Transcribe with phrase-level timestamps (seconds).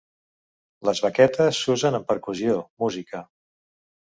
[0.87, 3.25] Les baquetes s'usen en percussió, música.